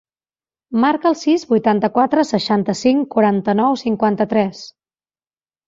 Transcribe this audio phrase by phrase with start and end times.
[0.85, 4.67] Marca el sis, vuitanta-quatre, seixanta-cinc, quaranta-nou, cinquanta-tres.